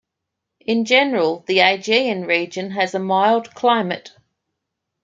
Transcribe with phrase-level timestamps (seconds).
[0.61, 4.09] In general the Aegean region has a mild climate.